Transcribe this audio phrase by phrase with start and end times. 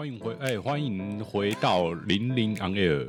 [0.00, 3.06] 欢迎回哎，欢迎回到零零 on air，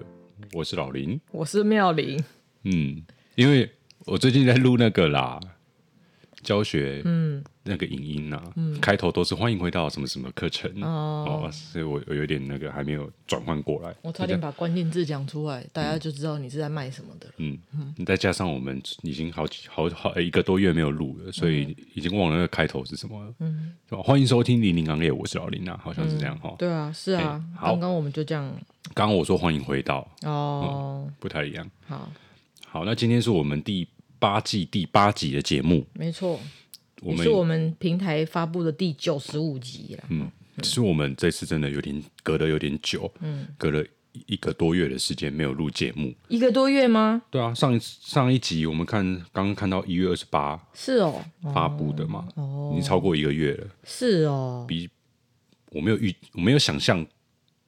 [0.52, 2.22] 我是老林，我是妙玲。
[2.64, 3.02] 嗯，
[3.36, 5.40] 因为我最近在录那个啦，
[6.44, 7.44] 教学，嗯。
[7.64, 13.94] 那个影音啊，嗯、开头都是欢迎回到什么什么课程哦，哦，所以我我有点那个还没有转换过来。
[14.02, 17.28] 我差点把关键字讲出来，大家就知道你是在卖什么的。
[17.38, 23.32] 嗯嗯，再加上我们已经好几好好一个多月没有录了，所以已经忘了那个开头是什么了。
[23.42, 26.56] 嗯，欢迎收听零零行业，我是老林啊，好像是这样哈、嗯。
[26.58, 27.40] 对啊，是啊。
[27.62, 28.52] 刚刚我们就这样。
[28.96, 31.70] 刚刚我说欢迎回到哦、嗯，不太一样。
[31.86, 32.12] 好，
[32.66, 33.88] 好，那今天是我们第
[34.22, 36.40] 八季第八集的节目，没错。
[37.02, 40.04] 我们是我们平台发布的第九十五集了。
[40.10, 43.84] 嗯，其实我们这次真的有点隔得有点久，嗯，隔了
[44.28, 46.14] 一个多月的时间没有录节目。
[46.28, 47.24] 一个多月吗？
[47.32, 49.04] 对啊，上一上一集我们看
[49.34, 54.88] 刚刚看到一月二十八，是哦，发布的嘛，哦，已经超过一个月了，是哦，比
[55.72, 57.04] 我没有预我没有想象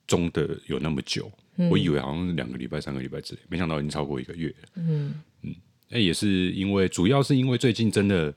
[0.05, 4.69] 中的有那么久，嗯、我以为好像是两个礼拜、三个礼拜之类，没想到已经超过一个月了。
[4.75, 5.15] 嗯。
[5.41, 5.55] 嗯，
[5.93, 8.33] 那也是因为主要是因为最近真的。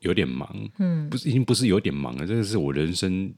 [0.00, 3.32] 有点忙，嗯，不是，已经不是有点忙了，这个是我人生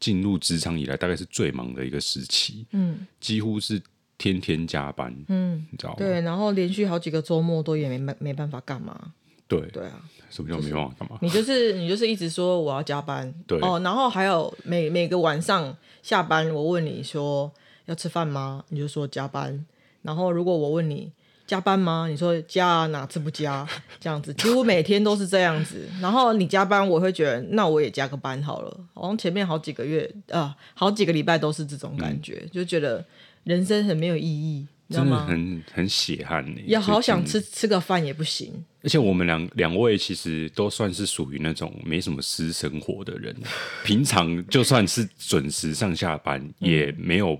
[0.00, 3.82] 进入职场以来大概是最忙的一个时期，嗯，几乎是
[4.16, 5.96] 天天加班，嗯，你知道吗？
[5.98, 9.12] 对，然后连续好几个周末都也没没没办法干嘛，
[9.48, 11.18] 对，对啊，什么叫没办法干嘛？
[11.20, 17.52] 你就是你就是一直说我要加班，对哦，然后还有每每个晚上下班，我问你说
[17.84, 18.64] 要吃饭吗？
[18.68, 19.66] 你就说加班，
[20.02, 21.12] 然后如果我问你。
[21.48, 22.06] 加班吗？
[22.08, 23.66] 你说加啊，哪次不加？
[23.98, 25.88] 这样子，几乎每天都是这样子。
[26.00, 28.80] 然后你加班，我会觉得那我也加个班好了。
[28.92, 33.02] 好像前面好几个月啊、呃，好几个礼拜都是这种感觉，嗯、就觉得
[33.44, 35.24] 人生很没有意义，你知道吗？
[35.26, 36.44] 很很血汗。
[36.66, 38.52] 也好想吃吃个饭也不行。
[38.82, 43.34] 而且我们两两位其实都算是属于那种没什么私生活的人，
[43.84, 47.38] 平常就算是准时上下班，也没有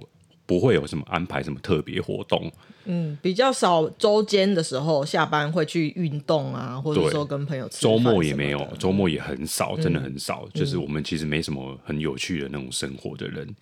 [0.48, 2.50] 不会有什么安排什么特别活动。
[2.86, 7.82] 嗯，比较少周间的时候下班会去运动啊，或者说跟朋友吃。
[7.82, 10.44] 周末也没有，周末也很少，真的很少。
[10.46, 13.56] 嗯、就是我们其实没什么很有趣的那种生活的人，嗯、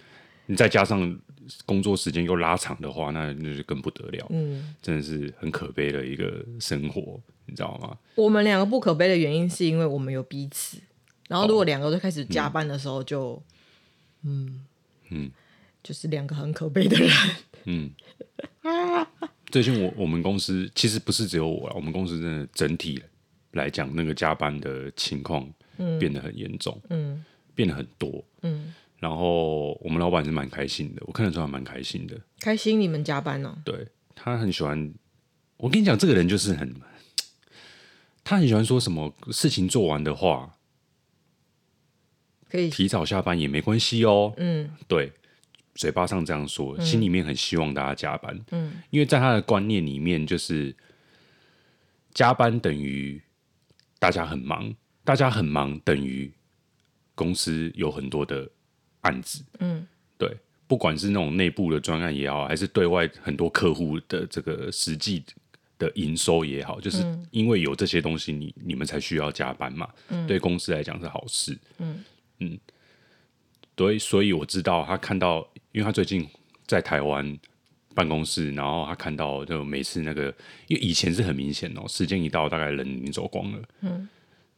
[0.47, 1.19] 你再加上
[1.65, 4.25] 工作时间又拉长的话，那那就更不得了。
[4.31, 7.99] 嗯，真的是很可悲的一个生活，你知道吗？
[8.15, 10.78] 我们两个不可悲的原因是因为我们有彼此。
[11.28, 13.43] 然后如果两个都开始加班的时候就，就
[14.22, 14.65] 嗯
[15.10, 15.31] 嗯，
[15.86, 17.08] 就是两个很可悲的人。
[17.66, 17.92] 嗯。
[19.47, 23.00] 最近我我们公司其实不是只有我，我们公司真的整体
[23.52, 25.48] 来讲，那个加班的情况
[26.00, 27.24] 变得很严重，嗯，
[27.54, 33.56] 变得很多，嗯，然后我们老板是蛮开心的，我看得出来蛮开心的，开心你们加班哦？
[33.64, 33.86] 对，
[34.16, 34.92] 他很喜欢，
[35.58, 36.74] 我跟你讲，这个人就是很，
[38.24, 40.58] 他很喜欢说什么事情做完的话，
[42.50, 45.12] 可以提早下班也没关系哦，嗯，对。
[45.76, 48.37] 嘴巴上这样说，心里面很希望大家加班。
[48.50, 50.75] 嗯，因为在他的观念里面，就是
[52.12, 53.22] 加班等于
[53.98, 56.32] 大家很忙，大家很忙等于
[57.15, 58.50] 公司有很多的
[59.03, 59.44] 案子。
[59.60, 59.86] 嗯，
[60.19, 60.34] 对，
[60.66, 65.22] 不管是那种内部的专案也好，还是对外很多客户的这个实际
[65.78, 69.88] 的营收也好，就是因为有这些东西，你你们才需要加班嘛。
[70.09, 71.56] 嗯，对公司来讲是好事。
[71.78, 72.04] 嗯
[72.38, 72.59] 嗯。
[73.75, 76.26] 对，所以我知道他看到，因为他最近
[76.66, 77.38] 在台湾
[77.94, 80.34] 办公室，然后他看到就每次那个，
[80.69, 84.09] 因为以前是很明显哦，时间一到，大概人已经走光了，嗯，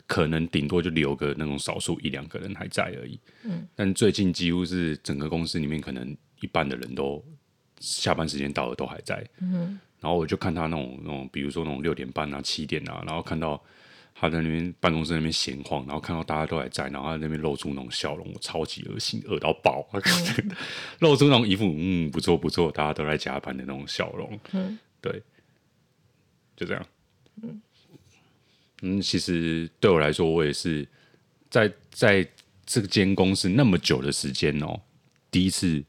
[0.06, 7.20] 可能顶多就留个那种少数一两个人还在而已，嗯，但最近几乎是整个公司里面可能一半的人都
[7.80, 13.60] 下班时间到了都还在，嗯，然后我就看他那种那种，比如说那种六点半啊、七点啊，然后看到。
[14.20, 19.88] 他在那边办公室那边闲晃，然后看到大家都还在，然后他在那边露出那种笑容，我超级恶心，恶到爆。
[19.92, 20.02] 嗯、
[20.98, 24.36] 露出那种一副嗯不错不错，大家都在加班的那种笑容。
[24.50, 25.22] 嗯，对，
[26.56, 26.84] 就这样。
[27.42, 27.62] 嗯，
[28.82, 30.84] 嗯，其实对我来说，我也是
[31.48, 32.28] 在在
[32.66, 34.80] 这间公司那么久的时间哦，
[35.30, 35.80] 第一次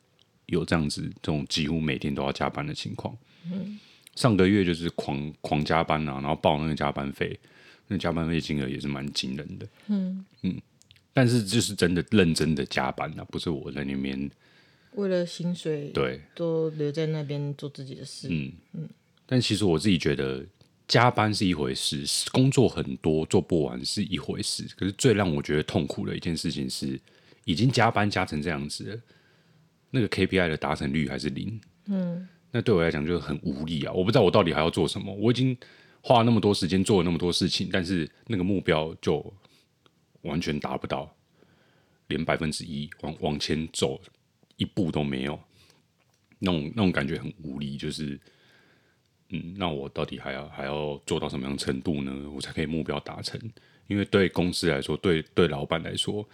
[0.46, 3.18] 有这样子这种几乎每天都要加班的情况。
[3.52, 3.80] 嗯，
[4.14, 7.40] 上个月就是狂狂加班啊，然后报那个加班费。
[7.92, 10.62] 那加班费金额也是蛮惊人的，嗯嗯，
[11.12, 14.30] 但是就是真的认真的加班啊，不是我在那边
[14.94, 18.90] 为了薪水，对，都留在那边做自己的事，嗯嗯。
[19.26, 20.46] 但其实我自己觉得
[20.88, 27.00] 加班是一回事，工作很多做不完是一回事，可是最让我觉得痛苦的一件事情是，
[27.46, 29.02] 已经加班加成这样子了，
[29.90, 33.92] 那个 KPI 的达成率还是零，嗯，那对我来讲就很无力啊！
[33.92, 35.58] 我不知道我到底还要做什么，我已经。
[36.02, 39.34] 花了那么多时间做了那么多事情，但是那个目标就
[40.22, 41.14] 完全达不到。
[42.08, 44.02] 连百分之一往往前走
[44.56, 45.40] 一步都没有，
[46.40, 48.20] 那种那种感觉很无力，就是。
[49.32, 52.12] 嗯，那我到底还要还要做到什么样程度呢？
[52.32, 53.40] 我才可以目标达成？
[53.86, 56.28] 因为对公司来说，对对老板来说，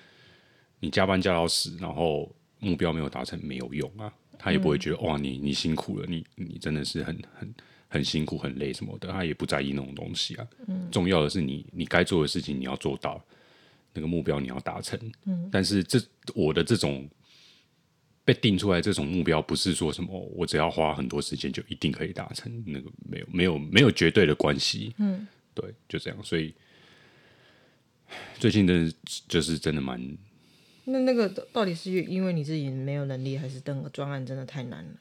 [0.79, 4.13] 你加班加到死，然后目标没有达成，没有用啊。
[4.39, 7.53] 他也不会觉得、哇，你你辛苦了，你你真的是很很
[7.95, 9.09] 很辛苦、很累什么的。
[9.09, 10.47] 他也不在意那种东西啊。
[10.67, 13.23] 嗯，重要的是你你该做的事情你要做到，
[13.93, 14.99] 那个目标你要达成。
[15.25, 15.99] 嗯，但是这
[16.33, 17.09] 我的这种。
[18.27, 24.95] 被定出来这种目标，不是说什么我只要花很多时间就一定可以达成，那个没有没有没有绝对的关系。
[24.97, 26.23] 嗯，对，就这样。
[26.23, 26.51] 所以
[28.39, 28.91] 最近的
[29.27, 30.17] 就是真的蛮……
[30.85, 34.91] 那那个到底是因为你自己没有能力，还是那个专案真的太难了？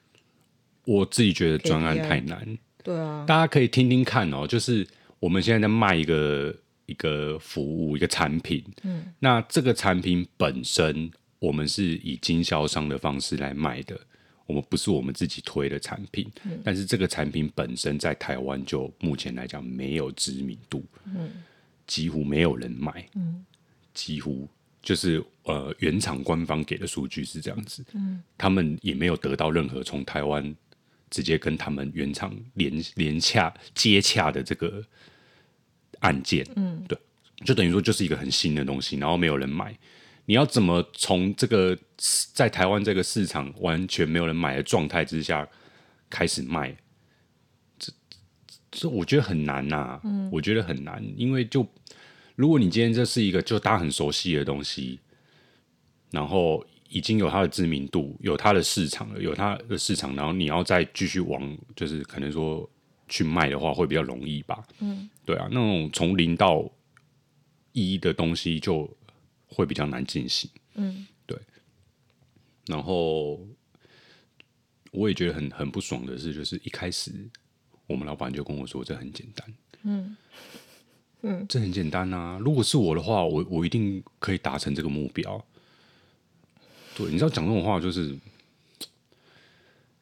[0.84, 2.58] 我自己觉得专案太难。
[2.84, 4.46] 对啊，大家可以听听看哦。
[4.46, 4.86] 就是
[5.18, 6.54] 我们现在在卖一个
[6.86, 8.62] 一个服务，一个产品。
[8.84, 11.10] 嗯，那这个产品本身。
[11.40, 14.00] 我们是以经销商的方式来卖的，
[14.46, 16.26] 我们不是我们自己推的产品。
[16.44, 21.30] 嗯、但是这个产品本身在台湾就目前来讲没有知名度，嗯、
[21.86, 23.44] 几乎没有人买，嗯、
[23.92, 24.48] 几乎
[24.80, 30.42] 就是呃原厂官方给的数据是这样子，嗯、他们也没有得到任何从台湾
[31.14, 34.84] 直接跟他们原厂连连洽接洽的这个
[36.00, 36.98] 案件，嗯、对，
[37.44, 39.78] 就等于说就是一个很新的东西，然后没有人买。
[40.24, 41.78] 你要怎么从这个
[42.32, 45.48] 在台湾这个市场完全没有人买的状态之下
[46.10, 46.76] 开始卖？
[47.78, 47.92] 这
[48.72, 51.64] 这我觉得很难呐、啊，嗯、我觉得很难，因为就
[52.34, 54.98] 如果你今天这是一个就大家很熟悉的东西，
[56.10, 62.68] 然后已经有它的知名度，有它的市场了，有它的市场，然后你要再继续往就是可能说
[63.08, 64.64] 去卖的话，会比较容易吧？
[64.80, 66.64] 嗯，对啊，那种从零到
[67.72, 68.88] 一的东西就。
[69.46, 71.38] 会比较难进行，嗯，对。
[72.66, 73.38] 然后
[74.90, 77.12] 我也觉得很很不爽的是，就是一开始
[77.86, 79.54] 我们老板就跟我说，这很简单，
[79.84, 80.16] 嗯
[81.22, 82.36] 嗯，这很简单啊。
[82.40, 85.46] 如果是我的话，我我一定可以达成这个目标。
[86.96, 88.14] 对，你知道讲这种话就是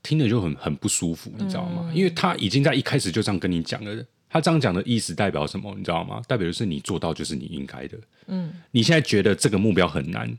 [0.03, 1.89] 听着就很很不舒服，你知道吗？
[1.91, 4.05] 嗯，因为他已经在一开始就这样跟你讲了。
[4.29, 5.75] 他这样讲的意思代表什么？
[5.77, 6.23] 你知道吗？
[6.27, 7.99] 代表的是你做到就是你应该的。
[8.27, 10.39] 嗯，你现在觉得这个目标很难，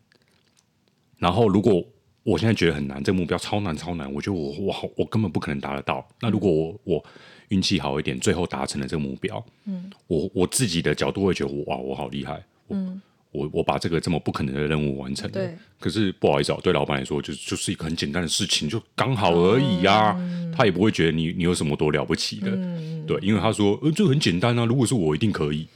[1.17, 1.83] 然后如果
[2.23, 6.07] 我现在觉得很难，这个目标超难超难，我觉得我我好我根本不可能达得到。
[6.19, 7.05] 那如果我我
[7.49, 13.01] 运气好一点，最后达成了这个目标，嗯，我我自己的角度会觉得哇，我好厉害，嗯。
[13.33, 15.57] 我我把这个这么不可能的任务完成了，对。
[15.79, 20.15] 可是不好意思哦，对老板来说，就就是一个很简单的事情，就刚好而已呀。
[20.17, 25.67] 嗯、他也不会觉得你你有什么多了不起的，嗯、对，因为他说，呃，这个很简单啊，如果是我，一定可以。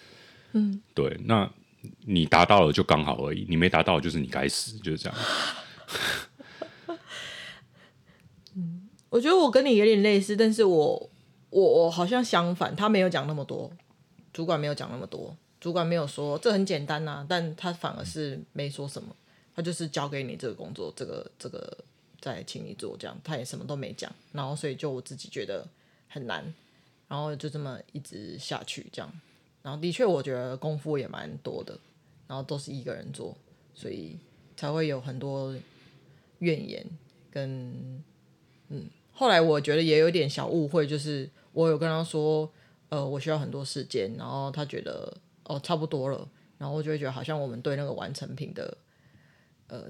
[0.54, 1.50] 嗯，对，那
[2.06, 5.18] 你达到了就刚好而已，你没达到就是你该死，就是这样。
[8.56, 11.10] 嗯， 我觉得我跟你有点类似，但是我
[11.50, 13.72] 我我好像相反，他没有讲那么多，
[14.32, 15.36] 主管没有讲那么多。
[15.60, 19.16] 主管没有说这很简单呐、但他反而是没说什么，
[19.56, 21.78] 他就是交给你这个工作，这个这个
[22.22, 25.68] 再请你做这样，他也什么都没讲，然后所以就我自己觉得
[26.08, 26.54] 很难，
[27.08, 29.12] 然后就这么一直下去这样，
[29.64, 31.76] 然后的确我觉得功夫也蛮多的，
[32.28, 33.36] 然后都是一个人做，
[33.74, 34.16] 所以
[34.56, 35.56] 才会有很多
[36.38, 36.86] 怨言
[37.32, 38.04] 跟
[38.70, 42.48] 嗯，后来我觉得也有点小误会，就是我有跟他说，
[42.90, 45.18] 呃，我需要很多时间，然后他觉得。
[45.48, 48.78] 哦，差不多了，然后我就会觉得好像我们对那个完成品的
[49.68, 49.86] 呃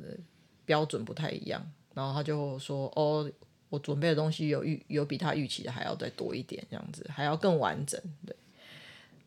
[0.65, 1.61] 标准不太一样，
[1.93, 3.29] 然后他就说：“哦，
[3.69, 8.35] 我准备的东西有预有比他预期的还要再多一点，这样子还要更完整。”对，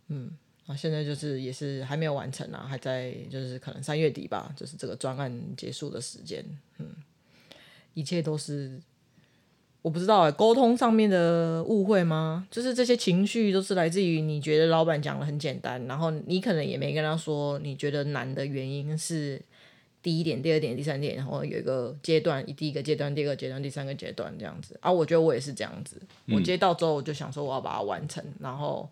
[0.08, 0.30] 嗯，
[0.66, 6.44] 啊，现在就是也是还没有完成啊，还在就是可能三月底吧，就是这个专案结束的时间，
[6.78, 6.94] 嗯，
[7.94, 8.80] 一切都是。
[9.82, 12.46] 我不知道哎，沟通上面的误会吗？
[12.50, 19.40] 就是这些情绪都是来自于你觉得老板讲的很简单，然后你可能也没跟他说你觉得难的原因是
[20.02, 24.78] 第一点、第二点、第三点，然后有一个阶段，第一个阶段、第二个阶段、第三个阶段这样子。
[24.82, 25.96] 啊，我觉得我也是这样子，
[26.28, 28.86] 我接到之后我就想说我要把它完成，然后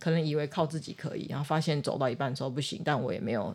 [0.00, 3.54] 可能以为靠自己可以，然后发现走到一半的时候不行，但我也没有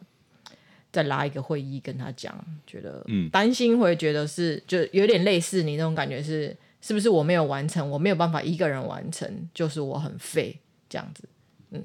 [0.92, 6.28] 再拉一个会议跟他讲，觉得担心会觉得是就有点类似你那种感觉是。
[6.28, 6.56] 是
[6.94, 7.90] 不是我没有完成？
[7.90, 10.58] 我没有办法一个人完成，就是我很废
[10.88, 11.28] 这样子。
[11.72, 11.84] 嗯，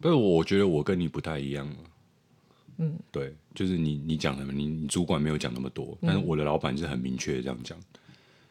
[0.00, 1.68] 不是，我觉得我跟你不太一样。
[2.78, 7.78] 嗯，对，就是你你讲什么，你你主管没有讲那么多，但是我的老板是很明确的这样讲。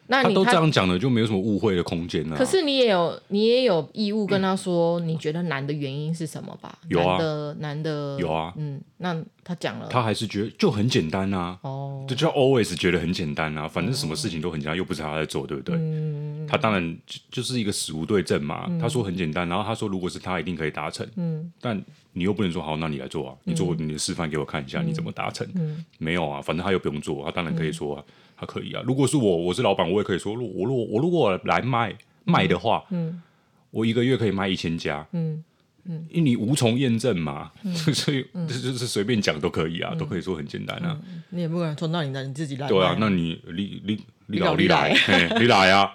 [0.07, 2.35] 那他都这样讲了，就没有什么误会的空间了。
[2.35, 6.77] 可是你也有，你也有义务跟他说，你觉得难的原因是什么吧？
[6.89, 11.57] 有啊，难的难的有啊，嗯，那他讲了，他还是觉得就很简单啊。
[11.63, 15.75] 哦，就叫 always 觉得很简单啊，反正什么事情都很简单，又不是他在做，对不对？
[15.75, 18.69] 嗯，他当然就就是一个死无对证嘛。
[18.79, 21.07] 他说很简单，然后他说如果是他一定可以达成。
[21.15, 21.81] 嗯，但
[22.13, 25.47] 你又不能说好，那你来做啊，你做你的示范给我看一下，你怎么达成？
[25.55, 27.95] 嗯，没有啊，反正他又不用做，他当然可以说。
[27.95, 28.03] 啊
[28.41, 33.21] 他可以啊，如果是我，我是老板，我也可以说，我如果我如果来卖卖的话，嗯，
[33.69, 35.43] 我一个月可以卖一千家，嗯
[35.85, 37.51] 嗯，因为你无从验证嘛，
[37.93, 40.99] 所以就是随便讲都可以啊，都可以说很简单啊。
[41.29, 44.93] 你也不可能说那你你自己来，对啊，那你你你你老你来，
[45.39, 45.93] 你来啊，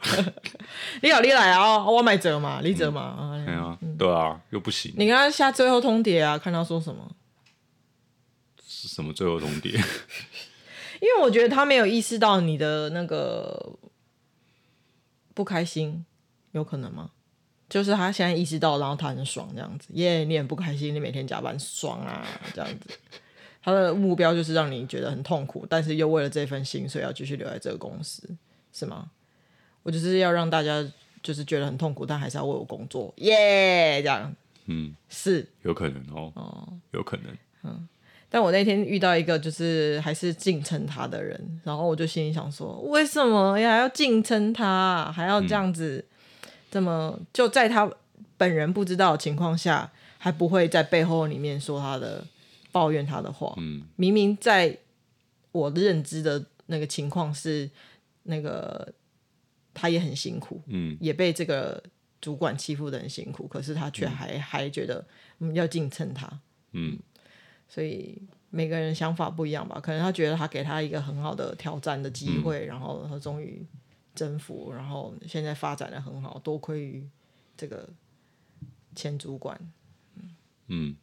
[1.03, 4.93] 你老你来啊，我买折嘛，你折嘛，对啊，对啊，又不行。
[4.97, 7.15] 你跟他下最后通牒啊，看他说什么？
[8.67, 9.73] 什么最后通牒？
[11.01, 13.79] 因为我觉得他没有意识到你的那个
[15.35, 16.05] 不开心，
[16.53, 17.11] 有可能吗？
[17.69, 22.99] 就是他现在意识到，然后他很爽这样子，耶、yeah，你很不开心，你每天加班爽啊这样子。
[23.63, 28.29] 他的目标就是让你觉得很痛苦，但是又为了这份薪水要继续留在这个公司，
[28.73, 29.11] 是吗？
[29.83, 30.85] 我就是要让大家
[31.23, 37.89] 就是觉得很痛苦，但还是要为我工作，耶、yeah，这样，嗯，是有可能哦，哦，有可能，嗯。
[38.29, 46.05] 但我那天遇到一个就是还是敬称他的人，然后我就心里想说，为什么呀，还要敬称他，还要这样子，
[46.77, 47.91] 这么就在他
[48.37, 52.23] 本人不知道的情况下，还不会在背后里面说他的
[52.71, 53.55] 抱怨他的话。
[53.57, 54.77] 嗯，明明在
[55.53, 57.71] 我的认知的那个情况是，
[58.25, 58.93] 那个
[59.73, 61.83] 他也很辛苦，嗯，也被这个
[62.21, 65.03] 主管欺负的很辛苦，可是他却还、嗯、还觉得
[65.39, 66.31] 嗯要敬称他，
[66.73, 66.99] 嗯。
[67.67, 73.65] 所以每个人想法不一样吧，可能他觉得他给他一个很好的挑战的机会，嗯、然后他终于
[74.17, 77.09] 征服，然后现在发展的很好，多亏于
[77.57, 77.89] 这个
[78.97, 79.57] 前主管。
[80.17, 80.35] 嗯，
[80.67, 80.97] 嗯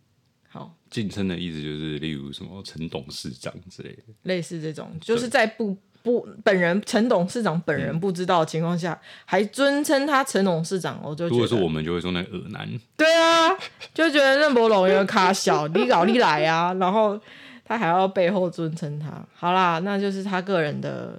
[0.49, 5.77] 好，晋升的意思就是例如什么陈董事长之类的，类似这种，就是在不。
[6.03, 12.69] 不，本人陈董事长本人不知道的情况下，嗯、还尊称他陈董事长，我就如果是我们就会说那个恶男。
[12.97, 13.49] 对啊，
[13.93, 17.17] 就觉得任伯龙有点卡小，你搞你来啊，然后
[17.63, 19.25] 他还要背后尊称他。
[19.33, 21.17] 好啦，那就是他个人的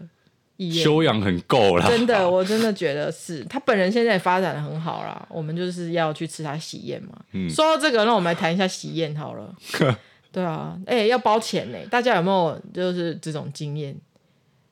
[0.56, 1.88] 意愿，修养很够啦。
[1.88, 5.26] 真的，我真的觉得是他本人现在也发展的很好啦。
[5.30, 7.12] 我们就是要去吃他喜宴嘛。
[7.32, 9.54] 嗯、说到这个，那我们来谈一下喜宴好了。
[10.32, 13.96] 对啊，哎、欸，要包钱呢，大家有没有就是这种经验？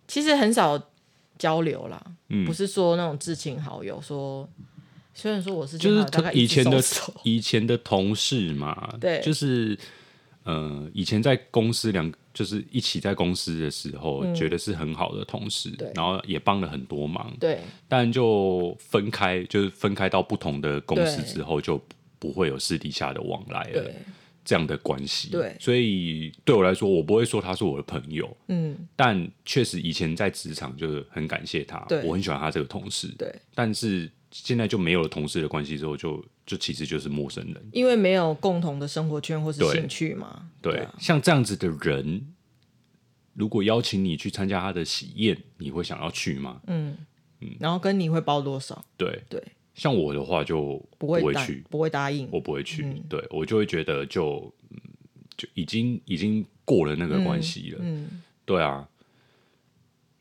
[0.08, 0.76] 其实很少
[1.38, 4.48] 交流啦，嗯、不是说那种至亲好友说，
[5.14, 6.82] 虽然说我是就是以前的
[7.22, 9.78] 以前的同事嘛，对，就是
[10.42, 21.80] 呃，以前在公司两就是一起在公司的时候，嗯、觉得是很好的同事，然后也帮了很多忙，对，但就分开，就是分开到不同的公司之后，就
[22.18, 23.90] 不会有私底下的往来了。
[24.44, 42.26] 这样的关系，对，所以对我来说，我不会说他是我的朋友，嗯，但确实以前在职场就是很感谢他，我很喜欢他这个同事，对，但是现在就没有了同事的关系之后就，就就其实就是陌生人，因为没有共同的生活圈或是兴趣嘛，对，对啊，像这样子的人，
[43.34, 46.60] 如果邀请你去参加他的喜宴，你会想要去吗？
[46.66, 46.96] 嗯。
[47.40, 48.84] 嗯，然后跟你会包多少？
[48.96, 49.22] 对。
[49.28, 49.42] 对。
[49.74, 52.84] 像我的话就不会去，不会答应，我不会去。
[52.84, 54.52] 嗯、对我就会觉得就
[55.36, 57.78] 就已经已经过了那个关系了。
[57.80, 58.22] 嗯，嗯。
[58.44, 58.86] 对啊，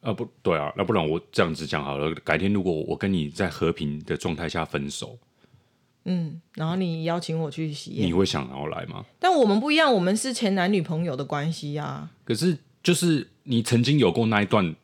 [0.02, 2.14] 啊不对啊，那不然我这样子讲好了。
[2.24, 5.18] 改天如果我跟你在和平的状态下分手，
[6.06, 9.06] 嗯，然后你邀请我去喜宴，你会想要来吗？
[9.20, 12.12] 但我们不一样，我们是前男女朋友的关系呀、啊。
[12.26, 14.76] 可是就是你曾经有过那一段。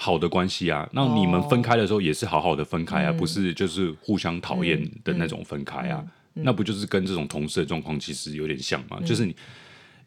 [0.00, 8.98] 好的关系啊，那你们分开的时候也是好好的分开啊，哦、不是就是互相讨厌的那种分开啊，嗯嗯嗯、那不就是跟这种同事的状况其实有点像吗？
[9.00, 9.34] 嗯、就是你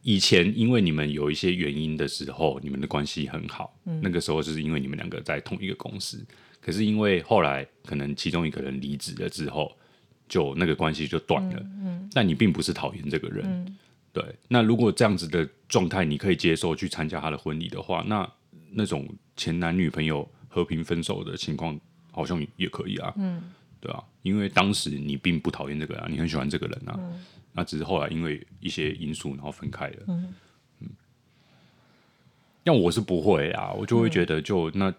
[0.02, 6.26] 以前因为你们有一些原因的时候，你们的关系很好，嗯、那个时候就是因为你们两个在同一个公司，
[6.60, 9.72] 可是因为后来可能其中一个人离职了之后，
[10.28, 11.60] 就那个关系就断了。
[11.60, 13.78] 嗯嗯、但你并不是讨厌这个人，嗯、
[14.12, 14.24] 对。
[14.48, 18.30] 那如果这样子的状态你可以接受去参加他的婚礼的话，那。
[18.74, 19.06] 那种
[19.36, 21.78] 前男女朋友和平分手的情况，
[22.10, 23.14] 好像也可以啊。
[23.18, 23.44] 嗯，
[23.82, 26.96] 对啊，因为当时你并不讨厌这个啊，你很喜欢这个人啊。
[26.98, 27.20] 嗯，
[27.54, 29.98] 那只是后来因为一些因素，然后分开了。
[30.08, 30.34] 嗯，
[30.80, 30.88] 嗯，
[32.64, 34.94] 那我是不会啊，我就会觉得就那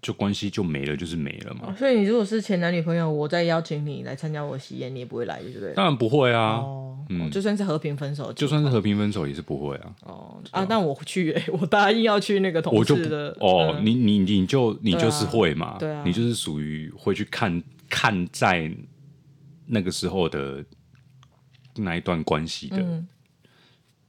[0.00, 1.62] 就关系就没了，就是没了嘛。
[1.66, 5.74] 哦、所以你如果是前男女朋友，我再邀请你来参加我的喜宴，你也不会来，对不对？
[5.74, 6.58] 当然不会啊。
[6.58, 9.94] 哦，嗯、就算是和平分手，就算是和平分手也是不会啊。
[10.04, 13.36] 哦啊，那我去、欸， 我答应要去那个同事的。
[13.40, 15.76] 哦，嗯、你你你就你就是会嘛？
[15.78, 18.70] 对啊，你就是属于会去看看在
[19.66, 20.64] 那个时候的
[21.82, 23.08] 那一段关系的、嗯、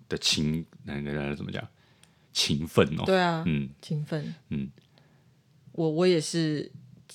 [0.08, 1.68] 的情，那那那怎么讲？
[2.32, 3.04] 情分哦。
[3.06, 4.70] 对啊，嗯，情分，嗯。
[5.72, 6.70] 我我也是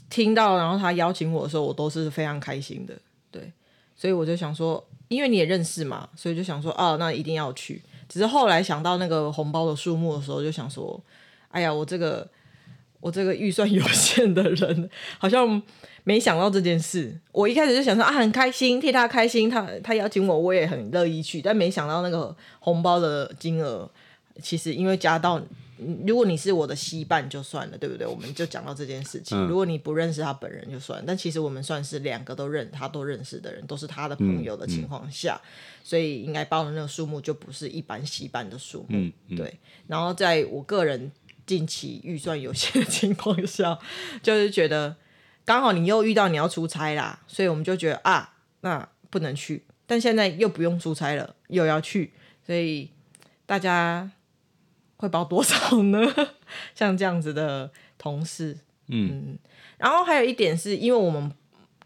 [0.08, 2.99] 听到，然后他邀请我的时候，我都是非常开心的，
[3.30, 3.52] 对，
[3.94, 7.82] 所以我就想说，因为你也认识嘛，所以就想说，啊，那一定要去。
[8.08, 10.99] 只是后来想到那个红包的数目的时候，就想说，
[11.49, 12.28] 哎呀，我这个
[13.04, 15.61] 我这个预算有限的人，好像
[16.04, 17.14] 没想到这件事。
[17.32, 23.90] 我一开始就想说啊，很开心替他开心，他他邀请我，我也很乐意去，但没想到那个红包的金额，
[24.40, 25.42] 其实因为加到。
[26.06, 28.06] 如果你是我的稀伴就算了，对不对？
[28.06, 29.37] 我们就讲到这件事情。
[29.37, 39.11] 嗯、如果你不认识他本人就算了，但其实我们算是两个都认他都认识的人，都是他的朋友的情况下，嗯嗯、所以应该包的那个数目就不是一般稀伴的数目。
[39.37, 39.58] 对。
[39.88, 41.11] 然后在我个人
[41.46, 43.78] 近期预算有限的情况下，
[44.22, 44.96] 就是觉得
[45.44, 49.64] 刚好你又遇到你要出差啦，所以我们就觉得啊，那不能去。
[49.86, 52.12] 但现在又不用出差了，又要去，
[52.46, 52.90] 所以
[53.46, 54.10] 大家。
[54.96, 55.98] 会包多少呢？
[56.74, 59.38] 像这样子的同事，嗯，嗯，
[59.76, 61.30] 然后还有一点是因为我们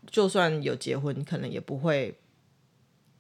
[0.08, 2.16] 就算有结婚，可能也不会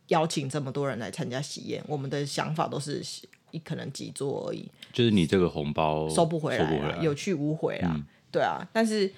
[0.08, 1.82] 邀请这么多人来参加喜宴。
[1.88, 3.02] 我们的想法都是
[3.50, 6.98] 一可能几桌而已，就是你这个红包收不回来，回来。
[7.02, 8.66] 有去无回啊，嗯、对啊。
[8.72, 9.12] 但是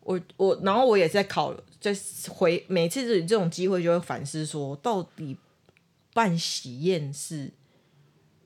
[0.00, 1.94] 我我然后我也在考，在
[2.28, 5.36] 回每次这这种机会就会反思说，到底
[6.12, 7.52] 办喜宴是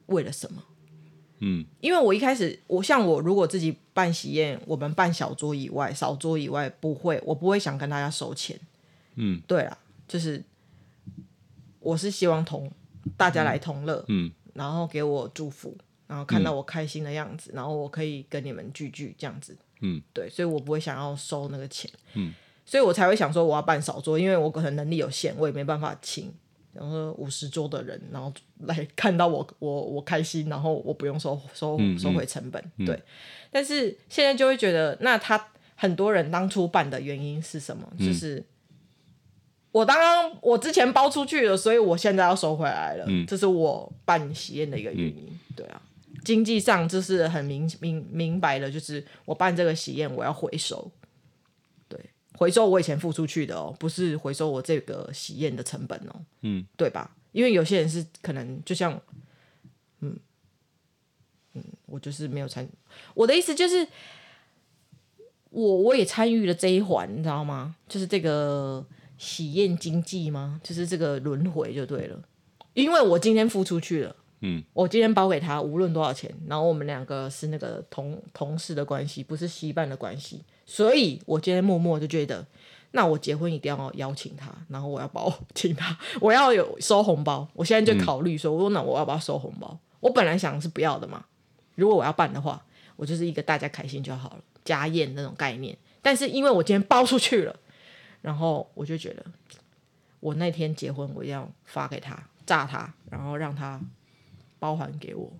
[0.06, 0.62] 为了什么？
[1.40, 8.58] 嗯，因为我一开始，我像我如果自己办喜宴，我们办小桌以外、少桌以外，不会，我不会想跟大家收钱。
[9.14, 10.42] 嗯，对啊，就是
[11.78, 12.68] 我是希望同
[13.16, 15.74] 大家来同乐，嗯，然后给我祝福，
[16.06, 22.34] 然后看到我开心的样子，嗯、然后我可以跟你们聚聚这样子，嗯，对，所以我不会想要收那个钱，嗯，
[22.66, 26.34] 所以我才会想说我要办少桌，因为我可能能力有限，我也没办法请。
[26.74, 33.02] 然后五十桌的人，然后来 看到我，我我开心，然后我不用收收收回成本，对。
[33.50, 37.90] 但是现在就会觉得，那他很多人当初办的原因是什么？
[37.98, 38.44] 嗯、就是
[39.78, 45.24] 我刚刚我之前包出去了，所以我现在要收回来了，嗯、这是我办喜宴的一个原因。
[45.30, 45.80] 嗯、对啊，
[46.24, 50.90] 经济上就是很明明明白的，就是我办这个喜宴，我要回收。
[51.88, 51.96] 对
[52.36, 57.14] 回收我以前付出去的哦，不是回收我这个喜宴的成本哦，嗯，对吧？
[57.30, 59.00] 因为有些人是可能就像，
[60.00, 60.18] 嗯
[61.54, 62.68] 嗯，我就是没有参与。
[63.14, 63.86] 我的意思就是，
[65.50, 67.76] 我我也参与了这一环，你知道吗？
[67.88, 68.84] 就是这个
[69.18, 70.60] 喜宴经济吗？
[70.64, 72.18] 就是这个轮回就对了，
[72.72, 74.16] 因为我今天付出去了。
[74.40, 82.46] 嗯，我今天包给他，无论多少钱，然后我们两个是那个同同事的关系，不是稀办的关系，所以我今天默默就觉得，
[82.92, 87.48] 那我结婚一定要邀请他，然后我要包请他，我要有收红包。
[87.52, 89.76] 我现在就考虑说，我说那我要不要收红包？
[89.98, 91.24] 我本来想是不要的嘛，
[91.74, 95.76] 如果我要办的话，我就是一个大家开心就好了，家宴那种概念。
[96.00, 97.56] 但是因为我今天包出去了，
[98.22, 99.24] 然后我就觉得，
[100.20, 103.80] 我那天结婚我要发给他，炸他，然后让他。
[104.60, 105.32] 包还给我，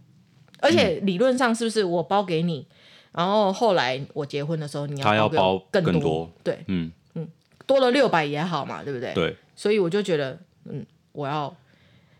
[0.60, 2.76] 而且理论上是不是我包给你，嗯、
[3.14, 7.28] 然后后来我结婚的时候你要包更多，更多对，嗯嗯，
[7.66, 9.12] 多了六百也好嘛，对不对？
[9.14, 11.52] 对，所以我就觉得，嗯，我要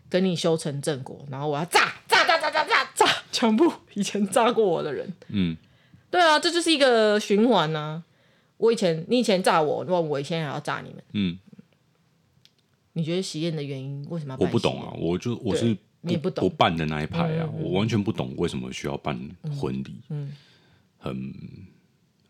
[0.09, 5.55] 跟你修成正果，然后我要炸炸炸炸炸炸炸 全部以前炸过我的人，嗯，
[6.11, 8.03] 对啊，这就是一个循环呢、啊。
[8.59, 11.39] 我以前你以前炸我，那我以前还要炸你们，嗯，
[12.93, 14.45] 你觉得喜宴的原因为什么要？
[14.45, 15.75] 我不懂啊，我就我是。
[16.01, 19.19] 你不懂我办的那一派啊，我完全不懂为什么需要办
[19.59, 20.29] 婚礼、嗯。
[20.29, 20.33] 嗯，
[20.97, 21.33] 很，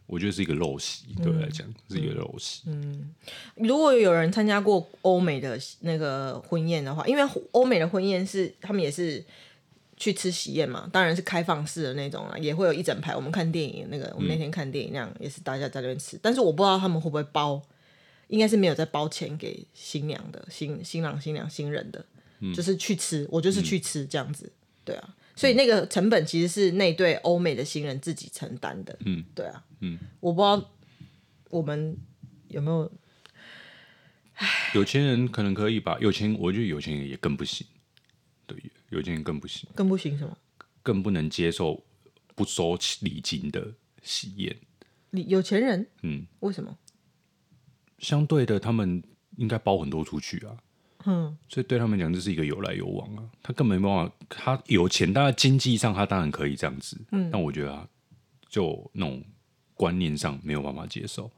[0.07, 2.63] 我觉得是一个陋习，嗯、对我来讲是一个陋习。
[2.65, 3.13] 嗯，
[3.53, 9.23] 如果有人参加过欧美的那个婚宴的话，因为欧美的婚宴是他们也是
[9.99, 13.15] 去吃喜宴嘛，当然是开放式的那种啊，也会有一整排。
[13.15, 16.17] 我们看电影那个，我们那天看电影那样，也是大家在那边吃。
[16.17, 17.61] 嗯、但是我不知道他们会不会包，
[18.29, 22.03] 应该是没有在包钱给新娘的新新郎新娘新人的。
[22.55, 30.71] 就是去吃，我就是去吃这样子，嗯、对啊，所以那个成本其实是那对欧美的新人自己承担的，嗯，对啊，嗯，我不知道
[31.49, 31.97] 我们
[32.47, 32.89] 有没有，
[34.73, 37.67] 有钱人可能可以吧，有钱我觉得有钱人也更不行，
[38.47, 38.57] 对，
[38.89, 40.37] 有钱人更不行，更不行什么？
[40.81, 41.83] 更不能接受
[42.35, 44.55] 不收礼金的喜宴，
[45.11, 46.77] 你有钱人，嗯，为什么？
[47.99, 49.03] 相对的，他们
[49.37, 50.57] 应该包很多出去啊。
[51.05, 53.29] 嗯，所以对他们讲，这是一个有来有往啊。
[53.41, 56.99] 他根本没办法，他有钱，当然经济上他当然可以这样子。
[57.11, 57.87] 嗯，但我觉得啊，
[58.47, 59.23] 就那种
[59.73, 61.31] 观念上没有办法接受。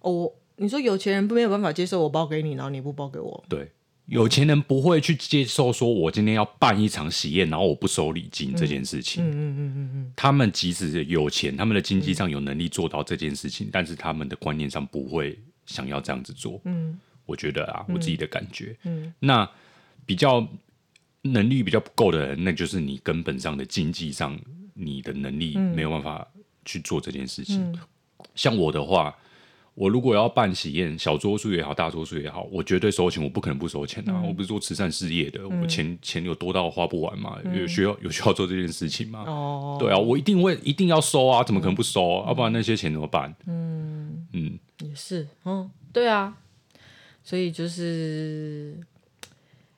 [0.00, 3.44] 哦，你说有钱人不没有办法接受我包给你，然后你不包给我？
[3.48, 3.72] 对，
[4.06, 9.24] 有钱人不会去接受说我今天要办一场喜宴，然后我不收礼金这件事情。
[9.24, 10.12] 嗯嗯嗯嗯嗯。
[10.14, 16.60] 他们即使有钱，他们的经济上有能力做到这件事情，但是他们的观念上不会想要这样子做。
[16.64, 16.98] 嗯。
[17.26, 19.50] 我觉得啊，我自己的感觉，嗯，嗯，那
[20.04, 20.46] 比较
[21.22, 24.38] 能力比较不够的人，那就是你根本上的经济上，
[24.74, 26.28] 你的能力没有办法
[26.66, 27.72] 去做这件事情。
[27.72, 27.78] 嗯、
[28.34, 29.16] 像我的话，
[29.74, 34.12] 我如果要办喜宴，小桌数也好，大桌数也好，我绝对收钱，我不可能不收钱啊！
[34.14, 37.38] 嗯、我不是做慈善事业的，嗯、我钱钱有多到花不完嘛？
[37.44, 39.24] 嗯、有需要有需要做这件事情吗？
[39.26, 41.42] 哦，对啊，我一定会一定要收啊！
[41.42, 42.18] 怎么可能不收？
[42.18, 42.28] 啊？
[42.28, 43.34] 要、嗯、不然那些钱怎么办？
[43.46, 46.36] 嗯嗯，也是，嗯，对啊。
[47.24, 48.78] 所以就是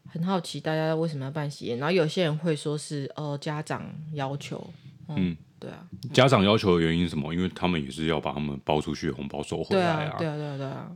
[0.08, 4.68] 很好奇大家为什么要办喜宴，然后有些人会说是呃家长要求，
[5.08, 7.32] 嗯，嗯对啊，家长要求的原因是什么？
[7.34, 10.90] 因为他们也是要把他们包出去的红包收回来啊，对啊，对啊，对啊，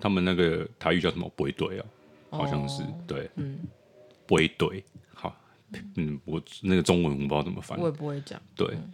[0.00, 1.30] 他们那个台语叫什么？
[1.36, 1.86] 不会对啊，
[2.30, 3.58] 好像是、哦、对，嗯，
[4.26, 4.84] 不会对，
[5.14, 5.34] 好，
[5.96, 8.92] 嗯，我那个中文我不知道怎么翻，我也不会讲，对，嗯、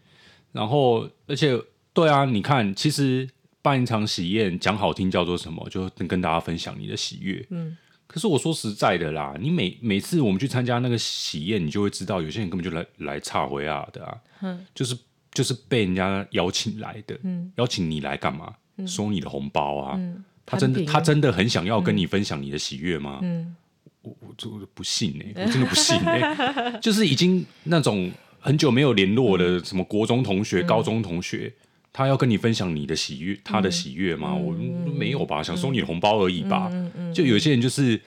[0.52, 1.60] 然后而且
[1.92, 3.28] 对啊，你看其实。
[3.60, 5.68] 办一场喜宴，讲好听叫做什么？
[5.68, 7.44] 就跟大家分享你的喜悦。
[7.50, 7.76] 嗯，
[8.08, 14.98] 可是我说实在的啦，你每每次我们去参加那个喜宴，你就会知道，有些人根本就来来插回啊的啊，嗯、就是
[15.30, 18.54] 就是被人家邀请来的，嗯、邀请你来干嘛？
[18.78, 19.94] 嗯、收你的红包啊？
[19.98, 23.18] 嗯、他真的他真的很想要跟你分享你的喜悦吗？
[23.22, 23.54] 嗯，
[24.00, 31.52] 我我就不信哎、欸，我真的不信哎、欸， 就是已经那种很久没有联络的什么国中同学、嗯、高中同学。
[31.98, 34.28] 他要跟你分享你的喜悦，他的喜悦吗？
[34.32, 34.52] 嗯、我
[34.92, 36.70] 没有吧，嗯、想收你的红包而已吧。
[37.12, 38.00] 就有些人就是，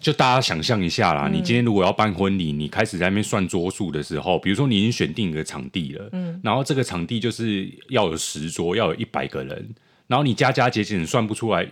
[0.00, 1.28] 就大家想象一下啦。
[1.28, 9.70] 嗯、你今天如果要办婚礼，你开始在那边算桌数的时候，比如说你已经选定一个场地了，嗯、然后这个场地就是要有十桌，要有一百个人，
[10.08, 11.64] 然后你加加减减算不出来，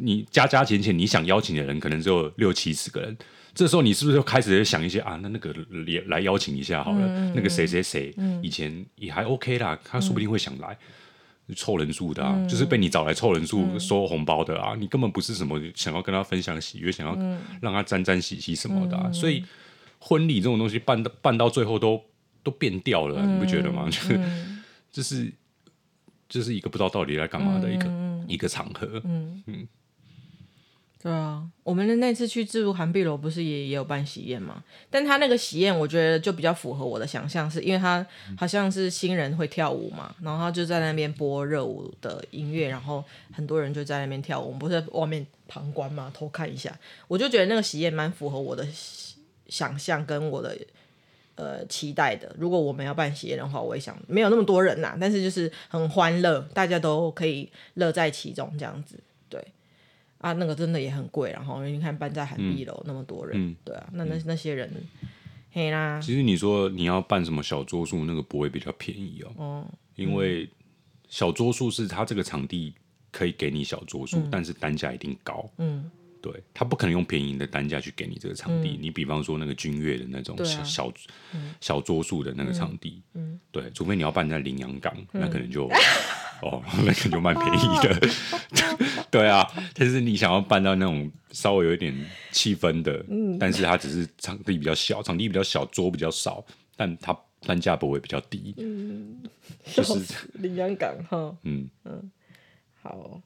[0.00, 3.16] 你加加减减你想邀请的人可能只有六七十个人。
[3.52, 5.18] 这时候你是不是就开始想一些啊？
[5.20, 5.52] 那那个
[5.84, 10.78] 也来邀请一下好了，嗯、那个谁谁谁以前也还 OK 啦，他说不定会想来
[11.56, 14.74] 凑、嗯、人数的啊，嗯、就是被你找来凑人数收红包的啊。
[14.74, 17.14] 嗯、你根本不是什么想要跟他分享喜悦，想要
[17.60, 19.06] 让他沾沾喜气什么的、啊。
[19.06, 19.44] 嗯、所以
[19.98, 22.00] 婚礼这种东西办到办到最后都
[22.44, 23.88] 都变掉了，嗯、你不觉得吗？
[23.90, 24.20] 就是
[24.92, 25.32] 这是
[26.28, 29.42] 这是一个不知道到底来干嘛的一个、嗯、一个场合，嗯。
[29.46, 29.68] 嗯
[31.02, 34.62] 对啊，我们的那次去自助韩碧楼不是也也有办喜宴吗？
[34.90, 48.66] 但他那个喜宴，我觉得就比较符合我的想象，是因为他好像是新人会跳舞嘛，然后他就在那边播热舞的音乐，然后很多人就在那边跳舞，我们不是在外面旁观嘛，偷看一下，我就觉得那个喜宴蛮符合我的
[49.48, 50.54] 想象跟我的
[51.36, 52.30] 呃期待的。
[52.38, 58.96] 如果我们要办喜宴的话，我也想没有那么多人呐，但是就是很欢乐，大家都可以乐在其中这样子。
[60.20, 65.08] 啊，那个真的也很贵，然后你看办在海碧楼那么多人，嗯、对啊，那那那些人，嗯、
[65.50, 65.98] 嘿啦。
[66.00, 70.48] 其实你说你要办什么小桌数，那个不会比较便宜哦，哦因为
[71.08, 72.74] 小桌数是它这个场地
[73.10, 75.90] 可以给你小桌数，嗯、但是单价一定高，嗯，
[76.22, 76.32] 对。
[76.52, 78.76] 他不可能用便宜的单价去给你这个场地。
[78.76, 80.92] 嗯、你比方说那个君悦的那种小、啊、小
[81.60, 83.02] 小桌数的那个场地，
[83.50, 85.70] 对，除非你要办在羚羊港，嗯、那可能就。
[86.42, 88.08] 哦，那可能就蛮便宜的，
[89.12, 89.46] 对啊。
[89.74, 91.94] 但是你想要办到那种稍微有一点
[92.30, 96.42] 气氛的，嗯，但是它只是场地比较小，场地比较小，桌比较少，
[96.76, 99.20] 但它单价不会比较低，嗯，
[99.66, 100.00] 就是
[100.32, 101.68] 羚羊港哈，嗯。
[101.84, 102.10] 嗯，
[102.80, 102.96] 好。
[102.96, 103.22] 哦，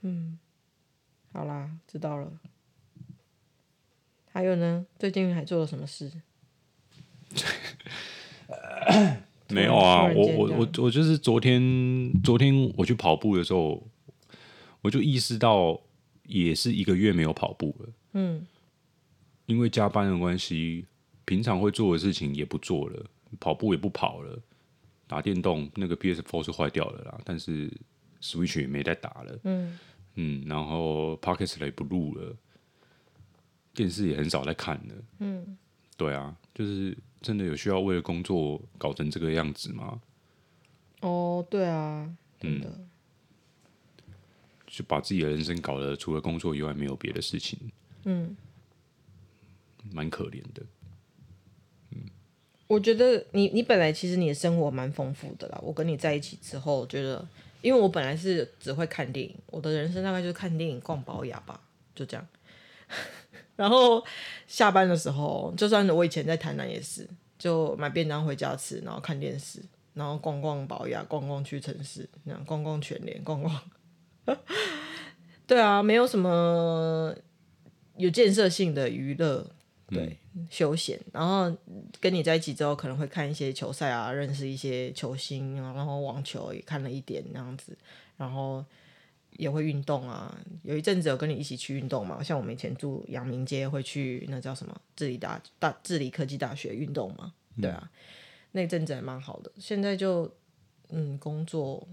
[0.00, 0.36] 嗯，
[1.32, 2.32] 好啦，知道了。
[4.30, 4.86] 还有呢？
[4.98, 6.10] 最近还做了什么事？
[9.48, 13.86] 没有啊，我我我我就是昨天昨天我去跑步的时候，
[14.80, 15.80] 我就意识到
[16.24, 17.88] 也是一个月没有跑步了。
[18.14, 18.46] 嗯，
[19.46, 20.86] 因为加班的关系，
[21.24, 23.04] 平常会做的事情也不做了，
[23.38, 24.38] 跑步也不跑了，
[25.06, 27.70] 打电动那个 PS Four 是坏掉了啦，但是
[28.22, 29.38] Switch 也没再打了。
[29.44, 29.78] 嗯
[30.14, 32.36] 嗯，然后 Podcast 也不录了，
[33.74, 34.94] 电视也很少在看了。
[35.18, 35.56] 嗯，
[35.96, 36.96] 对啊，就是。
[37.22, 40.02] 真的有需要为了工作搞成这个样子吗？
[41.02, 42.88] 哦，对啊，真的，嗯，
[44.66, 47.56] 就把自己的人生搞得除了工作以外没有别的事情，
[48.06, 48.36] 嗯，
[49.92, 50.64] 蛮可怜的，
[51.92, 52.00] 嗯，
[52.66, 55.60] 我觉得你你本来其实你的生活蛮丰富的啦。
[55.62, 57.24] 我跟你在一起之后，觉得
[57.62, 61.58] 因为我本来是只会看电影，我的人生大概就是看电影、逛宝雅吧，
[61.94, 62.26] 就这样。
[63.56, 64.04] 然后
[64.46, 69.62] 下班的时候，就算我以前在台南也是，就买便当回家吃，然后看电视，
[69.94, 73.60] 然后逛逛宝雅，逛逛屈臣氏，那样逛逛全联，逛逛。
[75.46, 77.14] 对啊，没有什么
[77.96, 79.50] 有建设性的娱乐，
[79.88, 80.18] 对、
[80.50, 80.98] 休闲。
[81.12, 81.54] 然后
[82.00, 87.76] 跟你在一起之后，可能会看一些球赛啊，认识一些球星，然后网球也看了一点那样子，
[88.16, 88.64] 然后
[89.32, 90.36] 也会运动啊。
[90.62, 97.98] 有一阵子有跟你一起去运动嘛，像我们以前住阳明街，会去那叫什么智理大大致理科技大学运动嘛，对啊，嗯、
[98.52, 99.50] 那阵子还蛮好的。
[99.58, 100.32] 现在就
[100.88, 101.86] 嗯工作。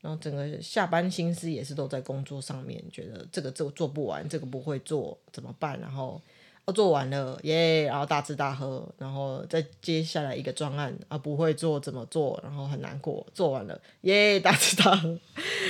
[0.00, 5.80] 然后整个下班心思也是都在工作上面，觉得这个做做不完，这个不会做怎么办？
[5.80, 6.20] 然后
[6.66, 12.40] 哦做完了耶，然后大吃大喝，然后再接下来一个专案啊不会做怎么做？
[12.42, 15.18] 然后很难过，做完了耶大吃大喝，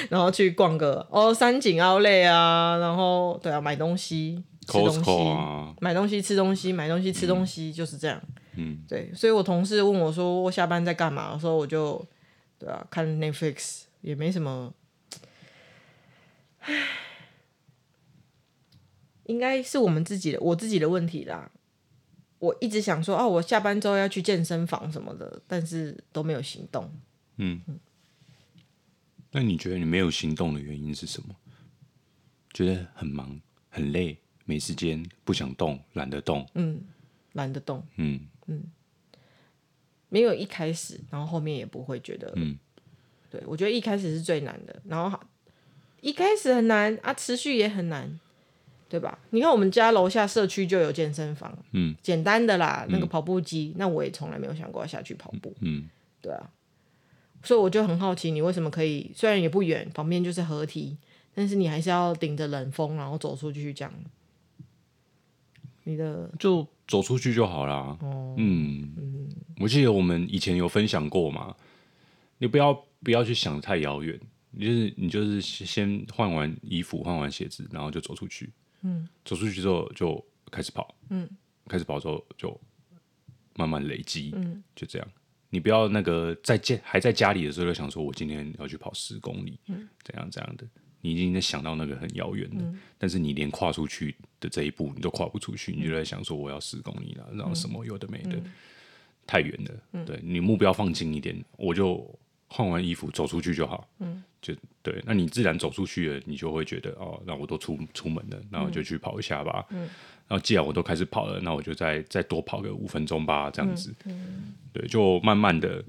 [0.09, 8.21] 然后去逛个哦三井奥莱啊，然后对啊买东西吃东西、啊、买东西吃东西买东西吃东西、嗯、就是这样，
[8.57, 11.33] 嗯对，所以我同事问我说我下班在干嘛？
[11.35, 12.05] 我说我就
[12.59, 13.83] 对啊看 Netflix。
[14.05, 14.71] 也没什么，
[16.61, 16.75] 唉，
[19.25, 21.51] 应该是我们自己的，我自己的问题啦。
[22.39, 26.91] 我一直想说，哦，我下班之后要去健身房什么的，但是都没有行动。
[27.37, 27.61] 嗯，
[29.31, 31.35] 那你觉得你没有行动的原因是什么？
[32.53, 36.47] 觉得很忙、很累、没时间、不想动、懒得动。
[36.55, 36.83] 嗯，
[37.33, 37.85] 懒得动。
[37.97, 38.65] 嗯嗯，
[40.09, 42.33] 没有一开始，然后后面也不会觉得。
[42.37, 42.59] 嗯。
[43.31, 45.19] 对，我觉得一开始是最难的，然后
[46.01, 48.21] 一开始很难啊，持续也很难，
[48.89, 49.19] 对吧？
[49.31, 55.89] 你看我们家楼下社区就有健身房，嗯，简单的啦，那个跑步机，嗯，那我也从来没有想过要下去跑步，嗯，
[56.21, 56.51] 对啊，
[57.43, 60.97] 所以我就很好奇，你为什么可以，虽然也不远，旁边就是河堤，
[61.35, 63.93] 但是你还是要顶着冷风，然后走出去这样，
[65.85, 67.97] 你的就走出去就好啦。
[68.01, 69.29] 哦，嗯嗯，
[69.61, 71.55] 我记得我们以前有分享过嘛，
[72.39, 72.85] 你不要。
[73.05, 74.19] 不要去想太遥远，
[74.51, 78.49] 你就是你就是先换完衣服，换完鞋子，然后就走出去。
[78.85, 80.95] 嗯，走出去之后就开始跑。
[81.11, 81.29] 嗯，
[81.67, 82.59] 开始跑之后就
[83.57, 84.31] 慢慢累积。
[84.37, 85.09] 嗯，就这样。
[85.51, 89.59] 你不要那个在家还在家里的时候就想说，我今天要去跑十公里。
[89.67, 90.67] 嗯，怎样怎样的？
[91.01, 98.53] 你已经在想到那个很遥远的，嗯，但是你连跨出去的这一步你都跨不出去，你就在想说我要十公里了，然后什么有的没的，嗯，
[99.27, 99.71] 太远了。
[99.93, 102.19] 嗯，对你目标放近一点，我就。
[102.57, 109.81] 换完衣服走出去就好，嗯，就对，那你自然走出去了，你就会觉得哦，那我都出出门了，那我就去跑一下吧，嗯，
[110.29, 115.85] 然后既然我都开始跑了，那我就再再多跑个五分钟吧，这样子，嗯，对，就慢慢的，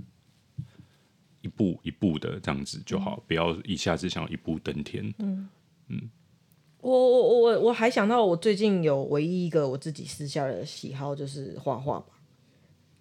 [1.41, 5.47] 一步一步的这样子就好，不要一下子想要一步登天，嗯。
[5.87, 6.09] 嗯，
[6.81, 12.07] 我我我我还想到，我最近有唯一一个我自己私下的喜好就是画画吧。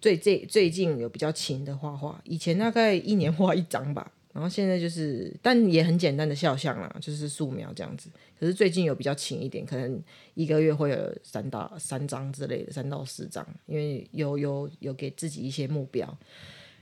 [0.05, 8.07] 最最最近有比较勤的画画，以前大概一年画一张吧，然后现在就是，但也很简单的肖像啦，就是素描这样子。
[8.39, 9.99] 可是最近有比较勤一点，可能
[10.35, 16.15] 一个月会有三到三张之类的，三到四张，因为有有有给自己一些目标。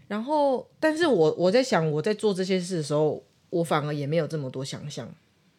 [0.10, 5.10] 然后，但是我我在想，我在做这些事的时候，我反而也没有这么多想象，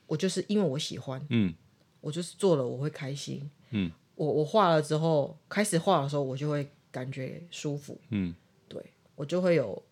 [0.07, 1.55] 我就是因为我喜欢，嗯，
[2.03, 6.69] 我就是做了我会开心，嗯，我我画了之后，开始画的时候我就会。
[6.95, 8.33] 感觉舒服，嗯，
[8.69, 8.81] 对
[9.17, 9.83] 我就会有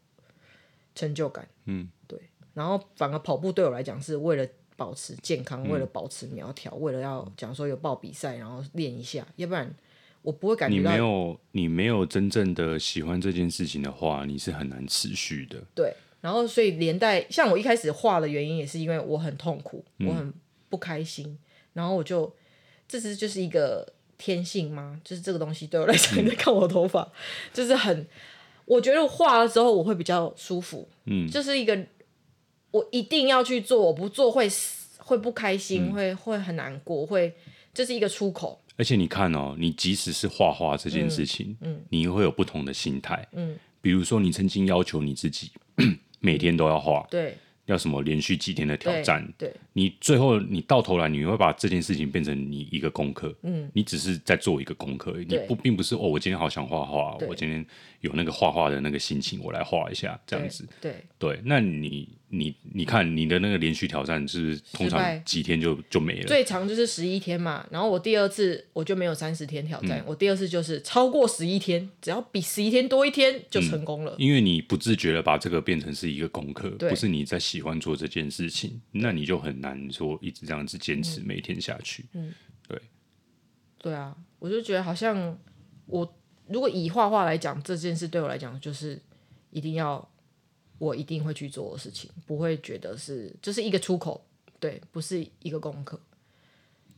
[0.95, 2.17] 成就感，嗯，对。
[2.55, 9.75] 然后反而跑步对我来讲是为了保持健康，嗯、为了保持苗条，为了要讲说有报比赛，然后练一下，要不然
[10.23, 10.93] 我不会感觉到。
[10.93, 15.61] 你没有你没有真正的喜欢这件事情的话，你是很难持续的。
[15.75, 20.33] 对，然后所以连带像我一开始画的原因，也是因为我很痛苦，嗯、我很
[20.69, 21.37] 不开心，
[21.73, 22.33] 然后我就
[22.87, 23.93] 这是就是一个。
[24.23, 25.01] 天性吗？
[25.03, 27.11] 就是这个东西对我来讲，你在看我头发，嗯、
[27.53, 28.07] 就是很，
[28.67, 30.89] 我觉得画了之后我会比较舒服。
[31.07, 31.77] 嗯，就是一个
[32.71, 34.49] 我一定要去做，我不做会
[34.99, 37.35] 会不开心，嗯、会会很难过，会
[37.75, 38.61] 这、就是一个出口。
[38.77, 45.51] 而且你看哦，你即使是画画这件事情，嗯，嗯你会有不同的心态，嗯，比如说你曾经要求你自己
[46.21, 47.37] 每天都要画，对。
[47.67, 49.27] 要什么连续几天的挑战？
[49.39, 57.65] 对，你最后你到头来你会把这件事情变成你一个功课，嗯，你只是在做一个功课，你不并不是哦，我今天好想画画，我今天
[58.01, 60.97] 有那个画画的那个心情，我来画一下这样子，对。
[61.19, 82.07] 对，那你你你看你的那个连续挑战是，是通常几天就就没了，最长就是十一天嘛，然后我第二次我就没有三十天挑战，嗯，我第二次就是超过十一天，只要比十一天多一天就成功了，嗯，因为你不自觉的把这个变成是一个功课，不是你在喜欢做这件事情，那你就很难说一直这样子坚持每天下去。
[82.15, 82.33] 嗯，
[82.67, 82.81] 对，
[83.79, 85.39] 对啊，我就觉得好像
[85.85, 86.17] 我
[86.49, 88.99] 如果以画画来讲，这件事对我来讲就是
[89.51, 90.09] 一定要
[90.83, 94.21] 我一定会去做的事情，不会觉得是、就是一个出口，
[94.59, 96.01] 对，不是一个功课。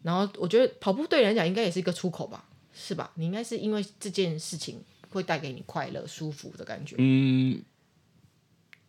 [0.02, 3.12] 然后我觉得跑步对你来讲应该也是一个出口吧，是吧？
[3.16, 6.96] 你应该是因为这件事情会带给你快乐、舒服的感觉。
[6.98, 7.62] 嗯。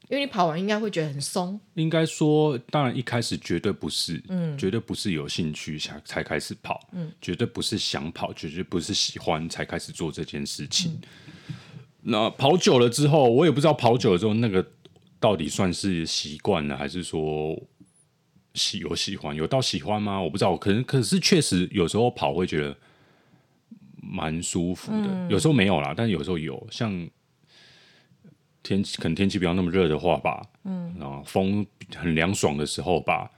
[0.08, 1.60] 因为你跑完应该会觉得很松。
[1.74, 10.92] 应该说，当然一开始绝对不是，嗯，绝对不是有兴趣想才开始跑，嗯，绝对不是想跑，绝对不是喜欢才开始做这件事情。
[10.92, 11.56] 嗯、
[12.04, 14.64] 那跑久了之后，我也不知道跑久了之后那个
[15.26, 17.60] 到底算是习惯了，还是说
[18.54, 20.22] 喜有喜欢，有到喜欢吗？
[20.22, 22.78] 我不知道，可能可是确实有时候跑会觉得
[24.04, 27.10] 蛮舒服的，嗯、有时候没有啦，但有时候有，像。
[28.62, 31.64] 天气可能天气不要那么热的话吧，嗯，然后风
[31.96, 33.30] 很凉爽的时候吧，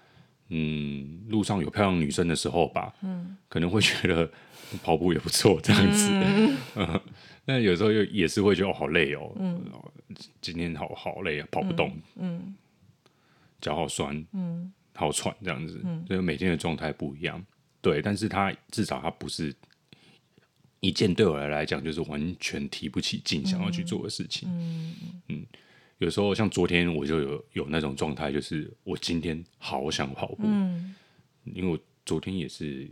[0.48, 4.30] 嗯，路上有漂亮女生的时候吧，嗯，可能会觉得
[4.82, 6.10] 跑步也不错这样子，
[6.76, 7.02] 嗯，
[7.48, 9.64] 那有时候又也是会觉得哦好累哦，嗯，
[10.42, 12.54] 今天好好累啊，跑不动，嗯，
[13.60, 17.44] 脚好酸，嗯，好喘这样子，嗯，所以每天的状态不一样，
[17.82, 19.56] 对，但是他至少他不是。
[20.80, 24.48] 一件对我来来讲就是完全提不起劲想要去做的事情。
[24.48, 24.96] 嗯，
[25.30, 25.46] 嗯，
[25.98, 30.44] 有时候像昨天我就有有那种状态，就是我今天好想跑步。
[30.44, 30.94] 嗯，
[31.46, 32.88] 因为我昨天也是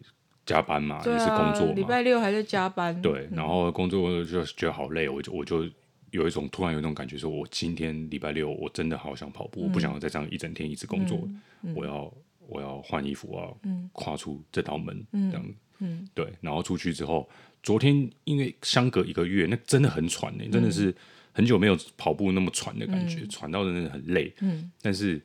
[0.46, 3.02] 加班嘛，啊、也是工作嘛，礼拜六还在加班。
[3.02, 5.68] 对，然后工作就觉得好累，我就我就
[6.12, 11.28] 有一种突然有一种感觉，说我今天礼拜六我真的好想跑步，嗯、我不想要再这样一整天一直工作，
[11.76, 12.14] 我要
[12.48, 13.58] 我要换衣服，我要
[13.94, 15.46] 跨出这道门，嗯、这样。
[15.80, 17.28] 嗯，对，然后出去之后。
[17.64, 20.96] 昨天因为相隔一个月，那真的很喘呢、真的是
[21.32, 24.32] 很久没有跑步那么喘的感觉，嗯、喘到真的很累。
[24.40, 25.20] 嗯，但是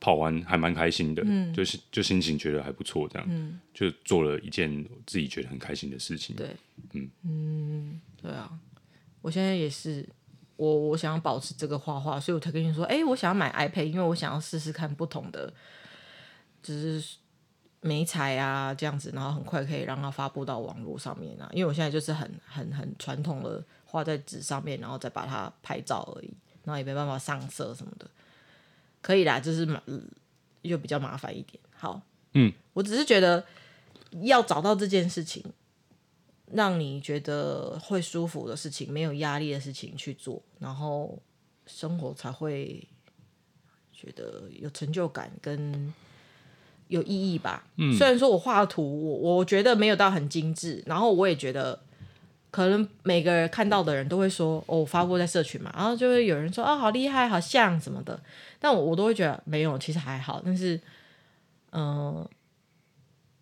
[0.00, 6.34] 跑完还蛮开心的，嗯，就是就心情觉得还不错，这样，嗯，就做了一件自己觉得很开心的事情。
[6.34, 6.56] 对，
[6.92, 8.50] 嗯嗯，对啊，
[9.20, 10.08] 我现在也是，
[10.56, 15.52] 我我想要保持这个画画，所以我才跟你说，哎、欸，我想要买 iPad，因为我想要试试看不同的，
[16.62, 17.02] 就是。
[17.82, 21.48] 美彩啊，这样子，然后很快可以让它发布到网络上面啊。
[21.54, 26.30] 因为我现在就是很很很传统的画在纸上面，然后再把它拍照而已，
[26.62, 28.06] 然后也没办法上色什么的。
[29.00, 29.82] 可以啦，就是麻
[30.62, 31.58] 又比较麻烦一点。
[31.74, 32.00] 好，
[32.34, 33.44] 嗯，我只是觉得
[34.22, 35.44] 要找到这件事情，
[36.52, 41.20] 让你觉得会舒服的事情，没有压力的事情去做，然后
[41.66, 42.86] 生活才会
[43.92, 45.92] 觉得有成就感跟。
[46.88, 47.64] 有意义吧？
[47.76, 51.80] 嗯，虽然说我画的图，我我觉得没有到很精致，然后我也觉得
[52.50, 58.20] 可能每个人看到的人都会说，哦，我发布在社群嘛，然后就会有人说，哦，好厉害，好像什么的，
[58.58, 60.42] 但我我都会觉得没有，其实还好。
[60.44, 60.80] 但是，
[61.72, 62.28] 嗯、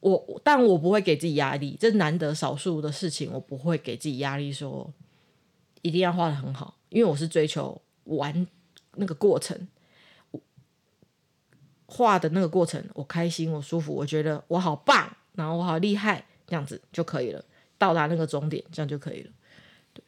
[0.00, 4.92] 我但我不会给自己压力，这难得少数的事情，我不会给自己压力，说
[5.82, 8.46] 一定要画的很好，因为我是追求玩
[8.96, 9.68] 那个过程。
[11.90, 17.42] 画的那个过程，我开心，我舒服，我觉得我好棒，然后我好厉害，这样子就可以了。
[17.78, 19.30] 到达那个终点，这样就可以了。
[19.94, 20.02] 对，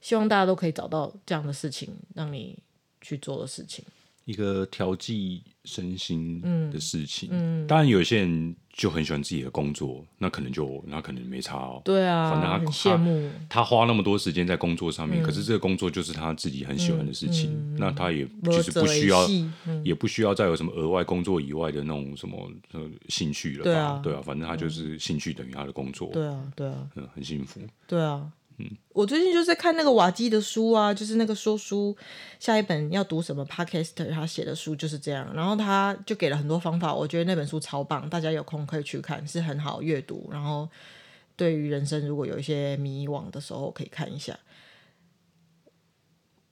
[0.00, 2.62] 希望大家都可以找到这样的事情，让你
[3.00, 3.84] 去做的事情。
[4.26, 7.30] 一个调剂身心的事情。
[7.32, 11.80] 嗯，嗯，当然有些人就很喜欢自己的工作，那可能就那可能没差哦。
[11.84, 19.26] 对啊，反正他很羡慕他，他花那么多时间在工作上面，嗯、可是这个工作就是他自己很喜欢的事情，那他也就是不需要，
[19.66, 22.36] 嗯、也不需要再有什么额外工作以外的那种什么
[23.08, 23.62] 兴趣了吧？
[23.64, 26.10] 对啊，对啊，反正他就是兴趣等于他的工作。
[26.12, 27.60] 对啊，对啊，嗯，很幸福。
[27.86, 28.28] 对啊。
[28.58, 31.94] 嗯，我最近就是在看那个瓦基的书啊，就是那个说书
[32.40, 40.66] 下一本要读什么 Podcaster 他写的书就是这样，然后他就给了很多方法，我觉得那本书超棒，大家有空可以去看，是很好阅读，然后
[41.36, 44.38] 对于人生如果有一些迷惘的时候可以看一下。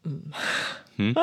[0.03, 0.21] 嗯
[0.99, 1.15] 嗯，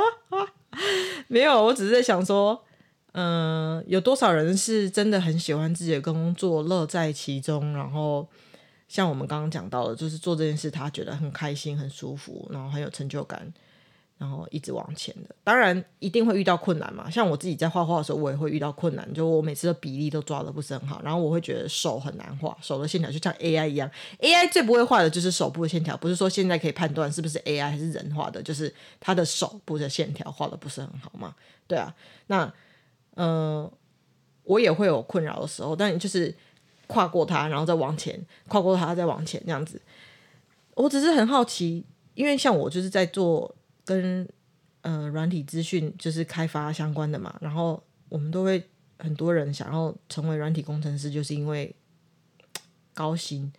[1.27, 2.63] 没有，我只是在想说，
[3.11, 8.27] 嗯、呃，有多少人是真的很喜欢自己的工作，乐在其中，然后。
[8.91, 13.41] 像我们刚刚讲到的，就是做这件事，他觉得很开心、很舒服，然后很有成就感，
[14.17, 15.33] 然后一直往前的。
[15.45, 23.89] 当然一定会遇到困难嘛，像我自己在画画的时候，我也会遇到困难，就我每次的比例都抓得不是很好，然后我会觉得手很难画，手的线条就像 AI 一样
[24.19, 31.33] ，AI 最不会画的就是手部的线条，不是说现在可以判断是不是 AI 还是人画的，就是他的手部的线条画得不是很好嘛。
[31.65, 31.95] 对啊，
[32.27, 32.43] 那
[33.15, 33.73] 嗯、呃，
[34.43, 36.35] 我也会有困扰的时候，但就是
[36.91, 39.81] 跨过它，然后再往前，跨过它再往前这样子。
[40.75, 41.85] 我只是很好奇，
[42.15, 44.27] 因为像我就是在做跟
[44.81, 48.61] 呃软体资讯就是开发相关的嘛，然后我们都会
[48.99, 51.73] 很多人想要成为软体工程师，就是因为
[52.93, 53.49] 高薪，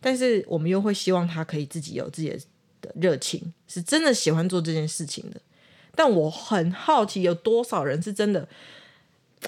[0.00, 2.30] 但是我们又会希望他可以自己有自己
[2.80, 5.38] 的热情，是真的喜欢做这件事情的。
[5.94, 8.48] 但我很好奇，有多少人是真的，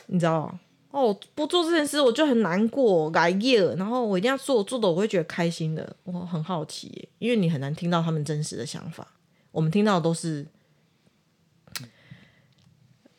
[0.09, 0.59] 你知道
[0.93, 1.01] 吗？
[1.01, 5.97] 哦，不做这件事我就很难过，改业，然后我一定要做，做的我会觉得开心的。
[6.03, 9.07] 我很好奇，因为你很难听到他们真实的想法。
[9.53, 10.45] 我们听到的都是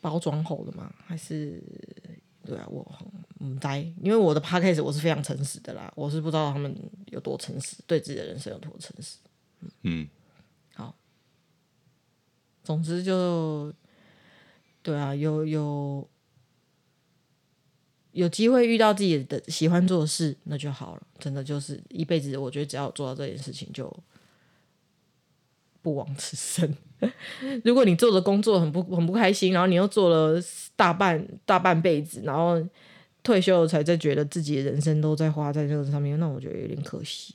[0.02, 0.92] 包装后的吗？
[1.06, 1.62] 还是
[2.44, 2.66] 对啊？
[2.68, 3.08] 我很
[3.40, 9.16] 嗯呆，因为我的 podcast 我是非常诚实的啦，我是不知道他们有多诚实，对自己的人生有多诚实。
[9.60, 10.08] 嗯，嗯
[10.74, 10.94] 好，
[12.62, 13.72] 总之就
[14.82, 16.06] 对啊，有有。
[18.12, 21.02] 有机会遇到自己的喜欢做的事，那就好了。
[21.18, 23.90] 真的就是一辈子，我觉得只要做到这件事情，就
[25.80, 26.76] 不枉此生。
[27.64, 30.40] 如果你做的工作很不很不开心，然后你又做了
[30.76, 32.62] 大半大半辈子，然后
[33.22, 37.34] 退休了才在觉得自己的人生都在花在这个上面，那我觉得有点可惜。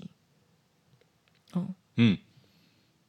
[1.53, 2.17] 哦，嗯，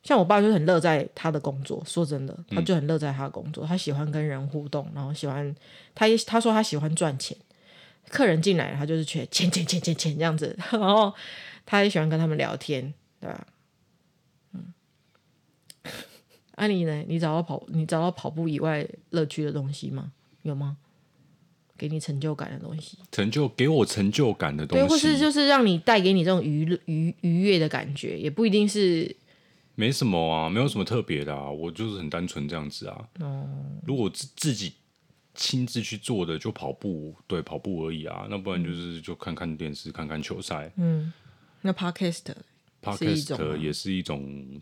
[0.02, 5.54] 像我爸就很乐在他的工作，说真的，他就很乐在他的工作，他喜欢跟人互动，然后喜欢
[5.94, 7.36] 他也他说他喜欢赚钱。
[8.10, 11.12] 客人进来，他就是缺钱钱钱钱钱这样子， 然后
[11.66, 13.46] 他也喜欢跟他们聊天，对吧？
[14.52, 14.72] 嗯，
[16.56, 17.04] 安妮呢？
[17.06, 20.12] 你找到跑，你找到跑步以外乐趣的东西吗？
[20.42, 20.76] 有吗？
[21.76, 22.98] 给你成就感的东西？
[23.12, 29.14] 成就给我成就感的东西，对，或是就是让你带给你这种愉愉愉悦的感觉，也不一定是。
[29.74, 33.08] 没什么啊，没有什么特别的啊，我就是很单纯这样子啊。
[33.20, 33.48] 哦，
[33.86, 34.72] 如果自自己。
[35.40, 38.26] 亲自去做的就跑步，对，跑步而已啊。
[38.28, 40.68] 那不然就是就看看电视，看看球赛。
[40.76, 41.12] 嗯，
[41.62, 44.60] 那 podcast，podcast 也是一种，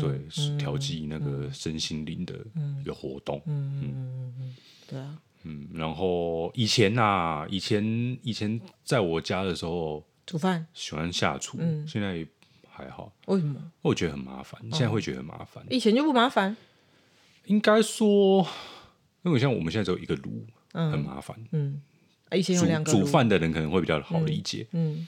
[0.00, 0.20] 对，
[0.56, 2.32] 调剂那个身心灵的
[2.80, 3.42] 一个活动。
[3.46, 4.56] 嗯嗯嗯，
[4.86, 5.18] 对啊。
[5.42, 7.84] 嗯，然后以前呐，以前
[8.22, 11.58] 以前在我家的时候煮饭，喜欢下厨。
[11.60, 12.24] 嗯，现在
[12.70, 13.12] 还好。
[13.26, 13.60] 为什么？
[13.82, 14.60] 我觉得很麻烦。
[14.70, 15.66] 现在会觉得很麻烦。
[15.68, 16.56] 以前就不麻烦。
[17.46, 18.46] 应该说。
[19.22, 21.36] 因为像我们现在只有一个炉，嗯、很麻烦。
[21.52, 21.80] 嗯，
[22.32, 24.66] 以前有两个煮饭的人可能会比较好理解。
[24.72, 25.06] 嗯。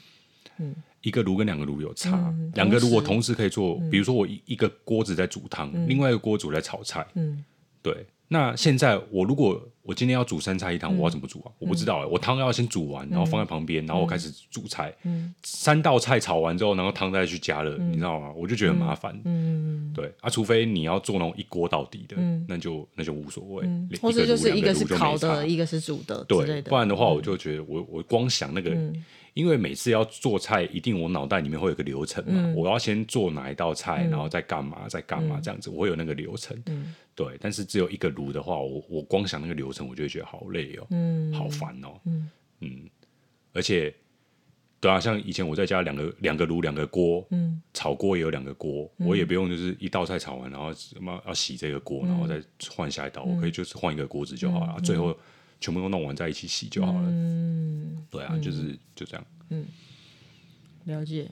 [1.01, 7.05] 一个炉跟两个炉有差，嗯、两个炉我同时可以做，嗯、比如说我一一个锅子在煮汤，嗯、另外一个锅煮在炒菜。
[7.13, 7.43] 嗯，
[7.83, 8.05] 对。
[8.29, 11.51] 那现在我如果我今天要煮三菜一汤，我要怎么煮啊？
[11.59, 12.05] 我不知道哎。
[12.05, 14.91] 我汤要先煮完，然后放在旁边，然后我开始煮菜。
[15.43, 18.33] 三道菜炒完之后，然后汤再去加热，你知道吗？
[18.35, 19.19] 我就觉得很麻烦。
[19.25, 22.17] 嗯，对啊，除非你要做那种一锅到底的，
[22.47, 23.67] 那就那就无所谓。
[24.01, 28.75] 或者就是一个是烤的，一个是煮的，对，不然的话，我就觉得我我光想那个。
[29.35, 32.31] 因为每次要做菜，一定我脑袋里面会有个流程嘛。
[32.37, 36.57] 嗯、我要先做哪一道菜，嗯、然后再干嘛，再干嘛，这样子，我会有那个流程。
[36.67, 41.99] 嗯、对，但是只有一个炉的话，我我光想那个流程，我就会觉得好累哦，嗯、好烦哦。
[42.05, 42.29] 嗯，
[42.61, 42.89] 嗯，
[43.53, 43.93] 而且，
[44.79, 55.15] 对啊，像以前我在家两个两个炉两个锅，嗯、炒锅也有两个锅，嗯、我也不用就是一道菜炒完，然后什么要洗这个锅，然后再换下一道，嗯、我可以就是换一个锅子就好了，嗯、最后。
[55.61, 57.07] 全部都弄完在一起洗就好了。
[57.09, 59.25] 嗯，对啊，就是就这样。
[59.49, 59.65] 嗯，
[60.83, 61.31] 了解。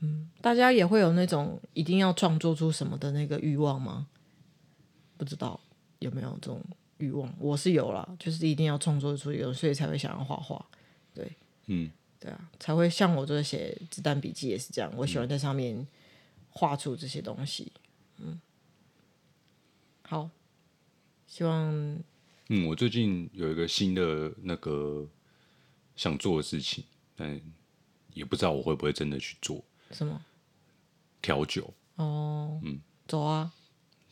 [0.00, 4.06] 嗯，大家也会有那种一定要创作出什么的那个欲望吗？
[5.16, 5.58] 不知道
[6.02, 6.60] 有没有这种
[6.98, 7.32] 欲望？
[7.38, 10.64] 我是有啦，就是一定要创作出有，所以才会想要画画。
[11.14, 11.30] 对，
[11.66, 11.90] 嗯，
[12.20, 15.86] 对啊，才会像我这写子弹笔记也是这样，我喜欢在上面
[16.50, 17.72] 画出这些东西。
[18.18, 18.40] 嗯，
[20.02, 20.28] 好。
[21.26, 21.72] 希望，
[22.50, 25.08] 嗯，我最近有一个新的那个
[25.96, 26.84] 想做的事情，
[27.16, 27.40] 但
[28.12, 29.64] 也不知道我会不会真的去做。
[29.92, 30.22] 什么？
[31.22, 31.72] 调酒。
[31.96, 32.78] 哦，嗯，
[33.08, 33.50] 走啊，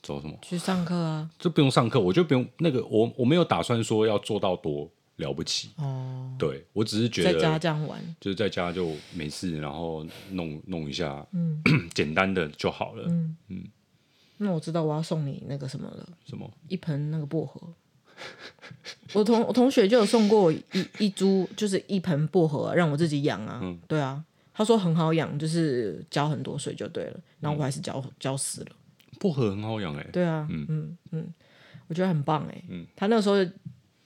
[0.03, 0.37] 走什么？
[0.43, 1.31] 去上课啊？
[1.39, 5.71] 这不用上课，我就不用那个，我我没有打算说要做到多了不起。
[5.77, 11.63] 哦，对，我只是觉得在家这样玩，就是在家就没事，然后弄弄一下，嗯，
[11.95, 13.65] 简单的就好了，嗯嗯。
[14.39, 16.51] 那我知道我要送你那个什么了，什么？
[16.69, 17.61] 一盆那个薄荷。
[19.13, 20.63] 我同我同学就有送过我一
[20.99, 23.61] 一株，就是一盆薄荷，让我自己养啊。
[23.63, 27.21] 嗯、对啊，他说很好养，就是浇很多水就对了。
[27.41, 28.71] 然后我还是浇浇死了。
[29.21, 30.11] 薄荷很好养哎、欸。
[30.11, 31.35] 对啊，嗯嗯嗯，
[31.87, 32.65] 我觉得很棒哎、欸。
[32.71, 33.37] 嗯，他那个时候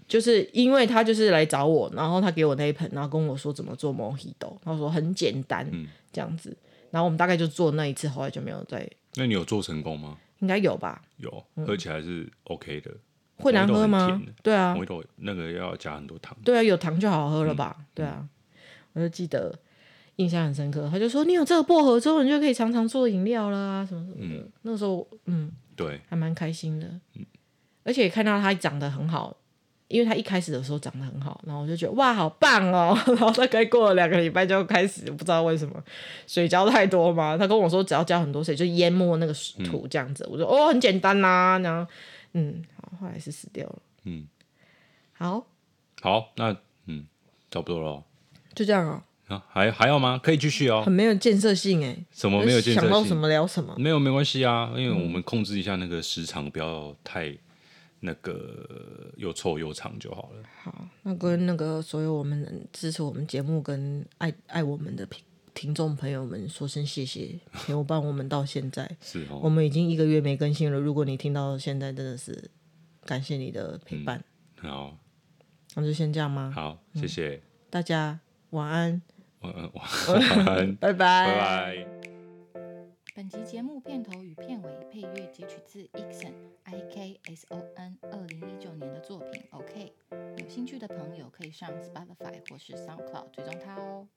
[0.07, 6.55] 就是因为他就是来找我，然后他给我那一盆，然后跟我说怎么做 Mojito，他说很简单，嗯、这样子。
[6.91, 8.87] 然后我们大概就做那一次，后来就没有再。
[9.15, 10.19] 那你有做成功吗？
[10.41, 11.01] 应该有吧。
[11.17, 12.91] 有，喝起来是 OK 的。
[13.39, 14.23] 会难喝吗？
[14.43, 14.77] 对啊，
[15.17, 16.37] 那个要加很多糖。
[16.45, 17.75] 对啊，有糖就好喝了吧？
[17.79, 18.29] 嗯、对啊，
[18.93, 19.53] 我就记得
[20.17, 20.89] 印象很深刻。
[20.91, 24.43] 他就说：“你有这个薄荷之后，你就可以常常做饮料啦，什么什么的。
[24.43, 26.87] 嗯”那个时候，嗯，对，还蛮开心的。
[27.15, 27.25] 嗯，
[27.83, 29.37] 而且看到他长得很好，
[29.89, 32.97] 因为他一开始的时候长得很好，然后我就觉得哇，好棒哦！
[33.07, 35.83] 然后大概过了两个礼拜就开始，不知道为什么
[36.27, 37.37] 水浇太多嘛。
[37.37, 39.33] 他跟我说只要浇很多水就淹没那个
[39.65, 40.25] 土这样子。
[40.25, 41.91] 嗯、我说哦，很简单呐、啊，然后
[42.33, 42.63] 嗯。
[42.77, 43.83] 好后来是死掉了。
[44.05, 44.29] 嗯，
[45.15, 45.47] 好，
[46.01, 46.57] 好，那
[46.87, 47.07] 嗯，
[47.51, 48.05] 差不多了，
[48.55, 49.03] 就这样哦。
[49.29, 50.19] 啊，还还要吗？
[50.23, 50.83] 可以继续哦。
[50.85, 51.97] 很没有建设性哎。
[52.11, 52.89] 什么没有建设性？
[52.89, 53.75] 想到什么聊什么。
[53.79, 57.37] 没有，没关系啊，因为我们控制一下那个时长，不要太
[58.01, 60.43] 那个又臭又长就好了。
[60.63, 65.23] 好，那跟那个所有我们支持我们节目跟爱爱我们的听
[65.55, 68.91] 听众朋友们说声谢谢，陪我伴我们到现在。
[69.01, 69.41] 是哦。
[69.43, 72.51] 我们已经一个月没更新了，如果你听到现在，真的是。
[73.07, 74.25] 感谢你的陪伴。
[74.63, 74.99] 嗯、好，
[75.75, 76.51] 那就先这样吗？
[76.57, 78.19] 好，谢谢、嗯、大家，
[78.49, 79.03] 晚安，
[79.45, 81.87] 嗯，拜拜，拜拜。
[83.15, 89.45] 本集节目片头与片尾配乐截取自 Ikson，I K S O N 二零一九年的作品。
[89.51, 89.93] OK，
[90.39, 94.09] 有兴趣的朋友可以上 Spotify 或是 SoundCloud 追踪他哦。